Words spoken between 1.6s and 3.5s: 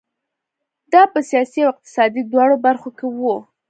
او اقتصادي دواړو برخو کې وو.